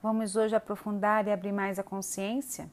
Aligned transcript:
Vamos 0.00 0.36
hoje 0.36 0.54
aprofundar 0.54 1.26
e 1.26 1.32
abrir 1.32 1.50
mais 1.50 1.76
a 1.76 1.82
consciência? 1.82 2.70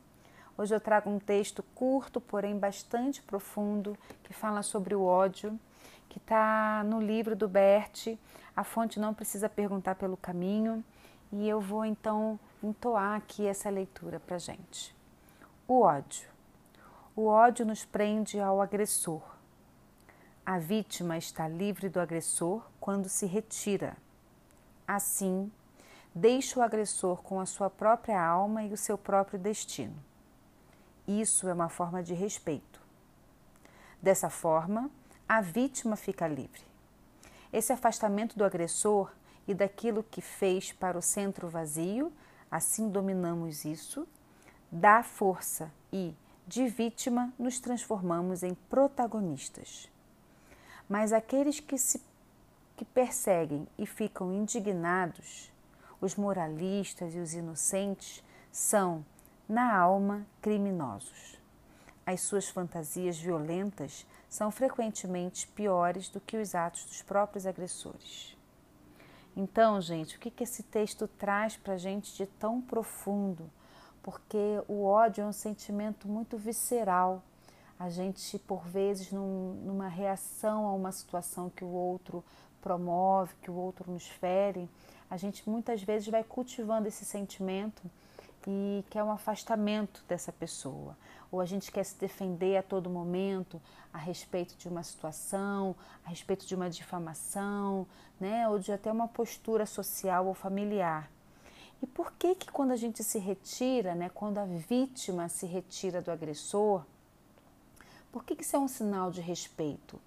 Hoje 0.55 0.75
eu 0.75 0.79
trago 0.79 1.09
um 1.09 1.17
texto 1.17 1.63
curto, 1.73 2.21
porém 2.21 2.55
bastante 2.55 3.19
profundo, 3.19 3.97
que 4.23 4.31
fala 4.31 4.61
sobre 4.61 4.93
o 4.93 5.01
ódio, 5.01 5.59
que 6.07 6.19
está 6.19 6.83
no 6.85 7.01
livro 7.01 7.35
do 7.35 7.47
Bert. 7.47 8.15
A 8.55 8.63
fonte 8.63 8.99
não 8.99 9.11
precisa 9.11 9.49
perguntar 9.49 9.95
pelo 9.95 10.15
caminho, 10.15 10.85
e 11.31 11.49
eu 11.49 11.59
vou 11.59 11.83
então 11.83 12.39
entoar 12.61 13.17
aqui 13.17 13.47
essa 13.47 13.71
leitura 13.71 14.19
para 14.19 14.37
gente. 14.37 14.95
O 15.67 15.81
ódio. 15.81 16.29
O 17.15 17.25
ódio 17.25 17.65
nos 17.65 17.83
prende 17.83 18.39
ao 18.39 18.61
agressor. 18.61 19.23
A 20.45 20.59
vítima 20.59 21.17
está 21.17 21.47
livre 21.47 21.89
do 21.89 21.99
agressor 21.99 22.61
quando 22.79 23.09
se 23.09 23.25
retira. 23.25 23.97
Assim, 24.87 25.51
deixa 26.15 26.57
o 26.57 26.63
agressor 26.63 27.21
com 27.21 27.41
a 27.41 27.45
sua 27.45 27.69
própria 27.69 28.25
alma 28.25 28.63
e 28.63 28.71
o 28.71 28.77
seu 28.77 28.97
próprio 28.97 29.37
destino. 29.37 29.95
Isso 31.05 31.49
é 31.49 31.53
uma 31.53 31.67
forma 31.67 32.01
de 32.01 32.13
respeito. 32.13 32.81
Dessa 34.01 34.29
forma, 34.29 34.89
a 35.27 35.41
vítima 35.41 35.97
fica 35.97 36.25
livre. 36.25 36.61
Esse 37.51 37.73
afastamento 37.73 38.37
do 38.37 38.45
agressor 38.45 39.11
e 39.45 39.53
daquilo 39.53 40.03
que 40.03 40.21
fez 40.21 40.71
para 40.71 40.97
o 40.97 41.01
centro 41.01 41.49
vazio, 41.49 42.11
assim 42.49 42.89
dominamos 42.89 43.65
isso, 43.65 44.07
dá 44.71 45.03
força 45.03 45.71
e, 45.91 46.15
de 46.47 46.67
vítima, 46.67 47.33
nos 47.37 47.59
transformamos 47.59 48.41
em 48.41 48.53
protagonistas. 48.69 49.91
Mas 50.87 51.11
aqueles 51.11 51.59
que 51.59 51.77
se 51.77 52.01
que 52.77 52.83
perseguem 52.83 53.65
e 53.77 53.85
ficam 53.85 54.33
indignados 54.33 55.49
os 56.05 56.15
moralistas 56.15 57.15
e 57.15 57.19
os 57.19 57.33
inocentes 57.33 58.23
são, 58.51 59.03
na 59.49 59.75
alma, 59.75 60.25
criminosos. 60.39 61.39
As 62.05 62.21
suas 62.21 62.47
fantasias 62.47 63.17
violentas 63.17 64.05
são 64.29 64.51
frequentemente 64.51 65.47
piores 65.47 66.07
do 66.07 66.21
que 66.21 66.37
os 66.37 66.53
atos 66.53 66.85
dos 66.85 67.01
próprios 67.01 67.47
agressores. 67.47 68.37
Então, 69.35 69.81
gente, 69.81 70.15
o 70.15 70.19
que, 70.19 70.43
esse 70.43 70.61
texto 70.61 71.07
traz 71.07 71.57
para 71.57 71.73
a 71.73 71.77
gente 71.77 72.15
de 72.15 72.27
tão 72.27 72.61
profundo? 72.61 73.49
Porque 74.03 74.61
o 74.67 74.85
ódio 74.85 75.23
é 75.23 75.25
um 75.25 75.33
sentimento 75.33 76.07
muito 76.07 76.37
visceral. 76.37 77.23
A 77.79 77.89
gente, 77.89 78.37
por 78.37 78.63
vezes, 78.67 79.11
num, 79.11 79.55
numa 79.65 79.87
reação 79.87 80.67
a 80.67 80.73
uma 80.73 80.91
situação 80.91 81.49
que 81.49 81.65
o 81.65 81.71
outro 81.71 82.23
promove, 82.61 83.33
que 83.41 83.49
o 83.49 83.55
outro 83.55 83.91
nos 83.91 84.07
fere, 84.07 84.69
a 85.09 85.17
gente 85.17 85.47
muitas 85.49 85.81
vezes 85.83 86.07
vai 86.07 86.23
cultivando 86.23 86.87
esse 86.87 87.05
sentimento 87.05 87.81
e 88.47 88.83
quer 88.89 89.03
um 89.03 89.11
afastamento 89.11 90.03
dessa 90.07 90.31
pessoa. 90.31 90.97
Ou 91.31 91.41
a 91.41 91.45
gente 91.45 91.71
quer 91.71 91.83
se 91.83 91.97
defender 91.97 92.57
a 92.57 92.63
todo 92.63 92.89
momento 92.89 93.61
a 93.91 93.97
respeito 93.97 94.55
de 94.57 94.67
uma 94.67 94.83
situação, 94.83 95.75
a 96.05 96.09
respeito 96.09 96.45
de 96.45 96.55
uma 96.55 96.69
difamação, 96.69 97.87
né? 98.19 98.47
ou 98.47 98.59
de 98.59 98.71
até 98.71 98.91
uma 98.91 99.07
postura 99.07 99.65
social 99.65 100.27
ou 100.27 100.33
familiar. 100.33 101.09
E 101.81 101.87
por 101.87 102.13
que 102.13 102.35
que 102.35 102.51
quando 102.51 102.71
a 102.71 102.75
gente 102.75 103.03
se 103.03 103.19
retira, 103.19 103.93
né, 103.93 104.09
quando 104.09 104.37
a 104.37 104.45
vítima 104.45 105.27
se 105.29 105.45
retira 105.45 106.01
do 106.01 106.09
agressor, 106.09 106.83
por 108.11 108.23
que 108.23 108.35
que 108.35 108.43
isso 108.43 108.55
é 108.55 108.59
um 108.59 108.67
sinal 108.67 109.11
de 109.11 109.21
respeito? 109.21 109.99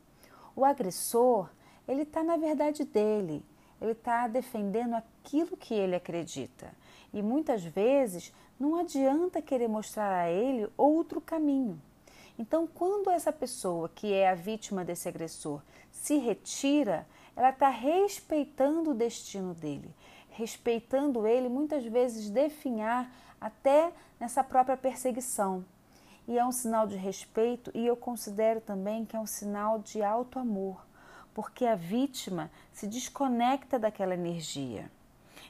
O 0.57 0.65
agressor, 0.65 1.49
ele 1.87 2.03
está 2.03 2.25
na 2.25 2.37
verdade 2.37 2.85
dele, 2.85 3.45
ele 3.81 3.93
está 3.93 4.27
defendendo 4.27 4.95
aquilo 4.95 5.57
que 5.57 5.75
ele 5.75 5.95
acredita. 5.95 6.73
E 7.13 7.23
muitas 7.23 7.65
vezes 7.65 8.33
não 8.59 8.77
adianta 8.77 9.41
querer 9.41 9.69
mostrar 9.69 10.13
a 10.13 10.31
ele 10.31 10.69
outro 10.77 11.21
caminho. 11.21 11.81
Então, 12.39 12.67
quando 12.67 13.11
essa 13.11 13.33
pessoa 13.33 13.89
que 13.89 14.13
é 14.13 14.29
a 14.29 14.35
vítima 14.35 14.85
desse 14.85 15.09
agressor 15.09 15.61
se 15.91 16.19
retira, 16.19 17.07
ela 17.35 17.51
está 17.51 17.69
respeitando 17.69 18.91
o 18.91 18.95
destino 18.95 19.55
dele, 19.55 19.91
respeitando 20.31 21.27
ele, 21.27 21.49
muitas 21.49 21.85
vezes 21.85 22.31
definhar 22.31 23.13
até 23.41 23.93
nessa 24.21 24.43
própria 24.45 24.77
perseguição. 24.77 25.65
E 26.27 26.39
é 26.39 26.45
um 26.45 26.53
sinal 26.53 26.87
de 26.87 26.97
respeito, 26.97 27.71
e 27.75 27.87
eu 27.87 27.97
considero 27.97 28.61
também 28.61 29.05
que 29.05 29.17
é 29.17 29.21
um 29.21 29.27
sinal 29.27 29.79
de 29.79 30.03
alto 30.03 30.39
amor 30.39 30.88
porque 31.39 31.65
a 31.65 31.77
vítima 31.77 32.51
se 32.73 32.85
desconecta 32.85 33.79
daquela 33.79 34.15
energia. 34.15 34.91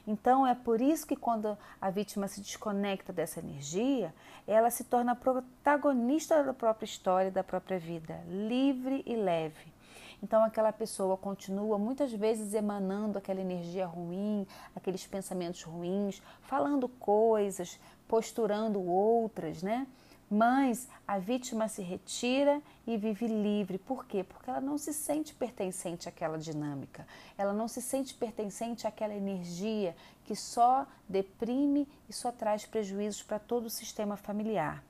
Então 0.05 0.45
é 0.45 0.53
por 0.53 0.79
isso 0.79 1.07
que 1.07 1.15
quando 1.15 1.57
a 1.81 1.89
vítima 1.89 2.27
se 2.27 2.41
desconecta 2.41 3.11
dessa 3.11 3.39
energia, 3.39 4.13
ela 4.45 4.69
se 4.69 4.83
torna 4.83 5.15
protagonista 5.15 6.43
da 6.43 6.53
própria 6.53 6.85
história, 6.85 7.31
da 7.31 7.43
própria 7.43 7.79
vida, 7.79 8.23
livre 8.27 9.01
e 9.03 9.15
leve. 9.15 9.73
Então 10.21 10.43
aquela 10.43 10.71
pessoa 10.71 11.17
continua 11.17 11.79
muitas 11.79 12.13
vezes 12.13 12.53
emanando 12.53 13.17
aquela 13.17 13.41
energia 13.41 13.87
ruim, 13.87 14.45
aqueles 14.75 15.07
pensamentos 15.07 15.63
ruins, 15.63 16.21
falando 16.43 16.87
coisas, 16.87 17.79
posturando 18.07 18.79
outras, 18.79 19.63
né? 19.63 19.87
Mas 20.29 20.87
a 21.07 21.17
vítima 21.17 21.67
se 21.67 21.81
retira 21.81 22.61
e 22.85 22.95
vive 22.97 23.25
livre. 23.25 23.79
Por 23.79 24.05
quê? 24.05 24.23
Porque 24.23 24.49
ela 24.49 24.61
não 24.61 24.77
se 24.77 24.93
sente 24.93 25.33
pertencente 25.33 26.07
àquela 26.07 26.37
dinâmica, 26.37 27.07
ela 27.37 27.51
não 27.51 27.67
se 27.67 27.81
sente 27.81 28.13
pertencente 28.13 28.85
àquela 28.85 29.15
energia 29.15 29.95
que 30.25 30.35
só 30.35 30.85
deprime 31.07 31.87
e 32.07 32.13
só 32.13 32.31
traz 32.31 32.65
prejuízos 32.65 33.23
para 33.23 33.39
todo 33.39 33.65
o 33.65 33.69
sistema 33.69 34.15
familiar. 34.15 34.83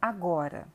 Agora, 0.00 0.68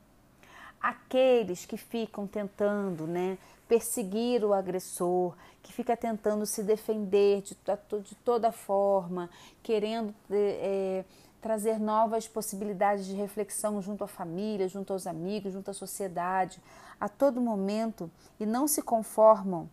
aqueles 0.82 1.64
que 1.64 1.78
ficam 1.78 2.26
tentando, 2.26 3.06
né, 3.06 3.38
perseguir 3.66 4.44
o 4.44 4.52
agressor, 4.52 5.34
que 5.62 5.72
fica 5.72 5.96
tentando 5.96 6.44
se 6.44 6.62
defender 6.62 7.40
de, 7.40 7.56
de 8.02 8.14
toda 8.16 8.52
forma, 8.52 9.30
querendo 9.62 10.14
é, 10.30 11.04
trazer 11.42 11.80
novas 11.80 12.28
possibilidades 12.28 13.04
de 13.04 13.14
reflexão 13.14 13.82
junto 13.82 14.04
à 14.04 14.06
família, 14.06 14.68
junto 14.68 14.92
aos 14.92 15.08
amigos, 15.08 15.52
junto 15.52 15.72
à 15.72 15.74
sociedade, 15.74 16.62
a 17.00 17.08
todo 17.08 17.40
momento 17.40 18.08
e 18.38 18.46
não 18.46 18.68
se 18.68 18.80
conformam 18.80 19.68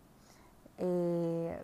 é, 0.76 1.60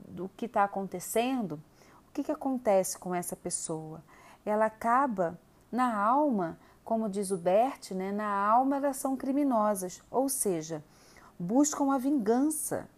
do 0.00 0.28
que 0.36 0.46
está 0.46 0.64
acontecendo, 0.64 1.62
o 2.08 2.12
que, 2.12 2.24
que 2.24 2.32
acontece 2.32 2.98
com 2.98 3.14
essa 3.14 3.36
pessoa? 3.36 4.02
Ela 4.44 4.66
acaba 4.66 5.38
na 5.70 5.96
alma, 5.96 6.58
como 6.84 7.08
diz 7.08 7.30
o 7.30 7.36
Bert, 7.36 7.92
né, 7.92 8.10
na 8.10 8.26
alma 8.26 8.76
elas 8.76 8.96
são 8.96 9.16
criminosas, 9.16 10.02
ou 10.10 10.28
seja, 10.28 10.82
buscam 11.38 11.92
a 11.92 11.98
vingança. 11.98 12.88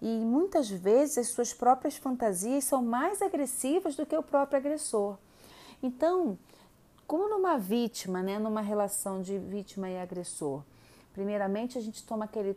E 0.00 0.24
muitas 0.24 0.70
vezes 0.70 1.18
as 1.18 1.28
suas 1.28 1.52
próprias 1.52 1.96
fantasias 1.96 2.64
são 2.64 2.82
mais 2.82 3.20
agressivas 3.20 3.94
do 3.94 4.06
que 4.06 4.16
o 4.16 4.22
próprio 4.22 4.58
agressor. 4.58 5.18
Então, 5.82 6.38
como 7.06 7.28
numa 7.28 7.58
vítima, 7.58 8.22
né, 8.22 8.38
numa 8.38 8.60
relação 8.60 9.20
de 9.20 9.38
vítima 9.38 9.90
e 9.90 9.98
agressor, 9.98 10.62
primeiramente 11.12 11.76
a 11.76 11.80
gente 11.80 12.04
toma 12.04 12.24
aquele, 12.24 12.56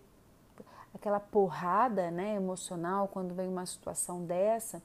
aquela 0.93 1.19
porrada 1.19 2.11
né, 2.11 2.35
emocional 2.35 3.07
quando 3.07 3.33
vem 3.33 3.47
uma 3.47 3.65
situação 3.65 4.23
dessa, 4.23 4.81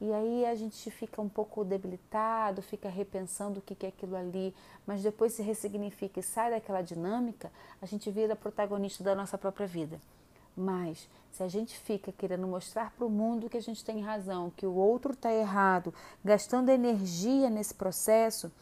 e 0.00 0.12
aí 0.12 0.44
a 0.46 0.54
gente 0.54 0.90
fica 0.90 1.22
um 1.22 1.28
pouco 1.28 1.64
debilitado, 1.64 2.60
fica 2.60 2.88
repensando 2.88 3.60
o 3.60 3.62
que 3.62 3.86
é 3.86 3.88
aquilo 3.88 4.16
ali, 4.16 4.54
mas 4.86 5.02
depois 5.02 5.32
se 5.34 5.42
ressignifica 5.42 6.20
e 6.20 6.22
sai 6.22 6.50
daquela 6.50 6.82
dinâmica, 6.82 7.52
a 7.80 7.86
gente 7.86 8.10
vira 8.10 8.34
protagonista 8.34 9.04
da 9.04 9.14
nossa 9.14 9.38
própria 9.38 9.66
vida. 9.66 10.00
Mas 10.56 11.08
se 11.32 11.42
a 11.42 11.48
gente 11.48 11.76
fica 11.78 12.12
querendo 12.12 12.46
mostrar 12.46 12.92
para 12.92 13.04
o 13.04 13.10
mundo 13.10 13.50
que 13.50 13.56
a 13.56 13.62
gente 13.62 13.84
tem 13.84 14.00
razão, 14.00 14.52
que 14.56 14.66
o 14.66 14.74
outro 14.74 15.12
está 15.12 15.32
errado, 15.32 15.92
gastando 16.24 16.68
energia 16.68 17.50
nesse 17.50 17.74
processo, 17.74 18.52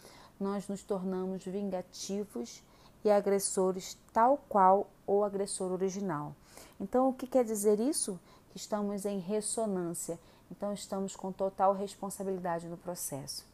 nós 0.40 0.66
nos 0.68 0.82
tornamos 0.82 1.44
vingativos 1.44 2.62
e 3.04 3.10
agressores 3.10 3.98
tal 4.12 4.38
qual 4.48 4.88
o 5.06 5.22
agressor 5.22 5.70
original. 5.70 6.34
Então, 6.80 7.10
o 7.10 7.12
que 7.12 7.26
quer 7.26 7.44
dizer 7.44 7.78
isso? 7.78 8.18
Que 8.50 8.56
estamos 8.56 9.04
em 9.04 9.18
ressonância, 9.18 10.18
então 10.50 10.72
estamos 10.72 11.14
com 11.14 11.30
total 11.30 11.74
responsabilidade 11.74 12.68
no 12.68 12.76
processo. 12.76 13.44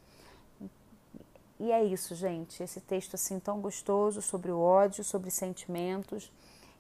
E 1.59 1.73
é 1.73 1.83
isso, 1.83 2.15
gente. 2.15 2.63
Esse 2.63 2.81
texto 2.81 3.15
assim 3.15 3.41
tão 3.41 3.61
gostoso 3.61 4.23
sobre 4.23 4.53
o 4.53 4.61
ódio, 4.61 5.03
sobre 5.03 5.31
sentimentos 5.31 6.31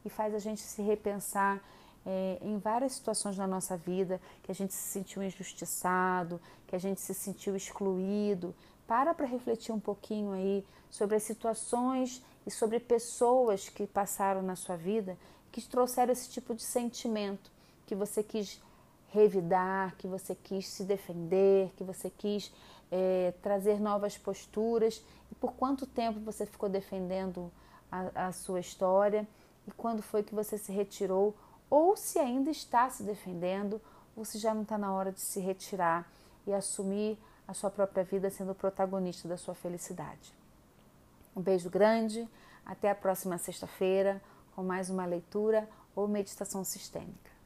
e 0.08 0.10
faz 0.10 0.34
a 0.34 0.38
gente 0.38 0.62
se 0.62 0.80
repensar 0.80 1.62
é, 2.06 2.38
em 2.40 2.56
várias 2.56 2.92
situações 2.92 3.36
na 3.36 3.46
nossa 3.46 3.76
vida 3.76 4.18
que 4.42 4.50
a 4.50 4.54
gente 4.54 4.72
se 4.72 4.90
sentiu 4.90 5.22
injustiçado, 5.22 6.40
que 6.66 6.74
a 6.74 6.78
gente 6.78 7.00
se 7.00 7.12
sentiu 7.12 7.54
excluído. 7.54 8.54
Para 8.86 9.12
para 9.12 9.26
refletir 9.26 9.70
um 9.70 9.78
pouquinho 9.78 10.32
aí 10.32 10.64
sobre 10.90 11.16
as 11.16 11.22
situações 11.24 12.24
e 12.46 12.50
sobre 12.50 12.80
pessoas 12.80 13.68
que 13.68 13.86
passaram 13.86 14.40
na 14.42 14.56
sua 14.56 14.76
vida 14.76 15.14
que 15.52 15.60
trouxeram 15.60 16.12
esse 16.12 16.30
tipo 16.30 16.54
de 16.54 16.62
sentimento 16.62 17.50
que 17.86 17.94
você 17.94 18.22
quis 18.22 18.62
revidar, 19.08 19.94
que 19.96 20.06
você 20.06 20.34
quis 20.34 20.68
se 20.68 20.84
defender, 20.84 21.70
que 21.76 21.84
você 21.84 22.10
quis 22.10 22.50
é, 22.90 23.34
trazer 23.42 23.78
novas 23.78 24.16
posturas 24.16 25.02
e 25.30 25.34
por 25.34 25.52
quanto 25.52 25.86
tempo 25.86 26.20
você 26.20 26.46
ficou 26.46 26.68
defendendo 26.68 27.52
a, 27.92 28.28
a 28.28 28.32
sua 28.32 28.60
história 28.60 29.28
e 29.68 29.70
quando 29.72 30.02
foi 30.02 30.22
que 30.22 30.34
você 30.34 30.56
se 30.56 30.72
retirou 30.72 31.36
ou 31.68 31.94
se 31.94 32.18
ainda 32.18 32.50
está 32.50 32.88
se 32.88 33.02
defendendo 33.02 33.78
ou 34.16 34.24
se 34.24 34.38
já 34.38 34.54
não 34.54 34.62
está 34.62 34.78
na 34.78 34.90
hora 34.94 35.12
de 35.12 35.20
se 35.20 35.40
retirar 35.40 36.10
e 36.46 36.54
assumir 36.54 37.18
a 37.46 37.52
sua 37.52 37.70
própria 37.70 38.02
vida 38.02 38.30
sendo 38.30 38.52
o 38.52 38.54
protagonista 38.54 39.28
da 39.28 39.36
sua 39.36 39.54
felicidade. 39.54 40.32
Um 41.36 41.42
beijo 41.42 41.68
grande, 41.68 42.26
até 42.64 42.90
a 42.90 42.94
próxima 42.94 43.36
sexta-feira 43.36 44.22
com 44.56 44.62
mais 44.62 44.88
uma 44.88 45.04
leitura 45.04 45.68
ou 45.94 46.08
meditação 46.08 46.64
sistêmica. 46.64 47.37